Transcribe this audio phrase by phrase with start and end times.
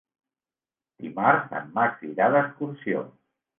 [1.03, 3.07] Dimarts en Max irà d'excursió.